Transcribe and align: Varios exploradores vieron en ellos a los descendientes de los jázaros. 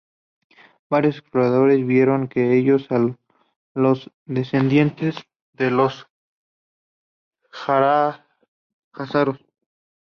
Varios 0.89 1.19
exploradores 1.19 1.85
vieron 1.85 2.27
en 2.33 2.51
ellos 2.53 2.91
a 2.91 2.97
los 3.75 4.09
descendientes 4.25 5.13
de 5.53 5.69
los 5.69 6.07
jázaros. 7.51 9.39